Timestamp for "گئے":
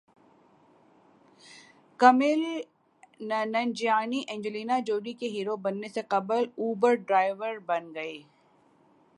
7.95-8.17